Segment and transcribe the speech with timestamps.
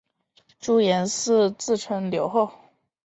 [0.59, 2.51] 朱延嗣自称留后。